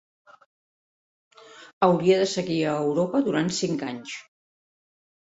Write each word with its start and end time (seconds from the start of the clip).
Hauria 1.87 2.17
de 2.23 2.31
seguir 2.33 2.59
a 2.65 2.75
Europa 2.89 3.25
durant 3.31 3.57
cinc 3.63 3.89
anys. 3.95 4.21